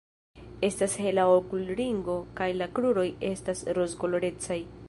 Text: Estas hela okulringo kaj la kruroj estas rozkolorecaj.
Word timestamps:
Estas 0.69 0.95
hela 1.01 1.25
okulringo 1.41 2.17
kaj 2.41 2.49
la 2.63 2.71
kruroj 2.79 3.07
estas 3.33 3.63
rozkolorecaj. 3.81 4.65